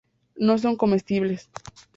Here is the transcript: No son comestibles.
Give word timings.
No 0.35 0.57
son 0.57 0.77
comestibles. 0.77 1.47